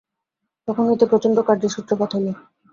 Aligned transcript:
তখন 0.67 0.83
হইতে 0.89 1.05
প্রচণ্ড 1.11 1.37
কার্যের 1.47 1.73
সূত্রপাত 1.75 2.09
হইল। 2.15 2.27